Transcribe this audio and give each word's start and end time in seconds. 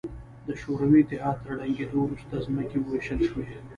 د 0.47 0.49
شوروي 0.61 1.01
اتحاد 1.03 1.37
تر 1.45 1.51
ړنګېدو 1.59 1.99
وروسته 2.03 2.35
ځمکې 2.45 2.77
ووېشل 2.81 3.19
شوې. 3.29 3.45